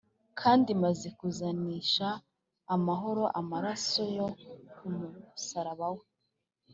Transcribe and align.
Kandi 0.39 0.67
imaze 0.75 1.07
kuzanisha 1.19 2.07
amahoro 2.75 3.23
amaraso 3.39 4.01
yo 4.17 4.27
ku 4.77 4.85
musaraba 4.95 5.87
we 5.95 6.05